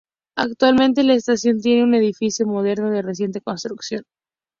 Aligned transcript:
Actualmente 0.35 1.03
la 1.03 1.13
estación 1.13 1.61
tiene 1.61 1.83
un 1.83 1.93
edificio 1.93 2.47
moderno 2.47 2.89
de 2.89 3.03
reciente 3.03 3.39
construcción. 3.39 4.01